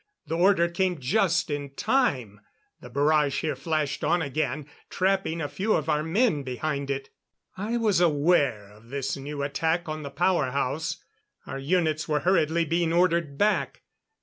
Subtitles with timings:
[0.25, 2.41] The order came just in time;
[2.79, 7.11] the barrage here flashed on again, trapping a few of our men behind it.
[7.55, 11.03] I was aware of this new attack on the power house.
[11.45, 13.83] Our units were hurriedly being ordered back.